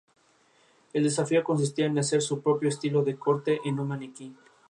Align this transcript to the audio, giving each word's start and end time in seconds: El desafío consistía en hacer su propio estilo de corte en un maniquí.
El 0.93 1.03
desafío 1.03 1.43
consistía 1.43 1.85
en 1.85 1.99
hacer 1.99 2.23
su 2.23 2.41
propio 2.41 2.69
estilo 2.69 3.03
de 3.03 3.17
corte 3.19 3.59
en 3.65 3.79
un 3.79 3.89
maniquí. 3.89 4.35